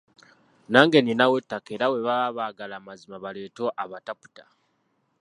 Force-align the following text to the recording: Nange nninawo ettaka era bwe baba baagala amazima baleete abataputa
Nange 0.71 0.99
nninawo 1.01 1.35
ettaka 1.41 1.69
era 1.75 1.85
bwe 1.91 2.01
baba 2.07 2.35
baagala 2.37 2.73
amazima 2.77 3.23
baleete 3.23 3.65
abataputa 3.83 4.43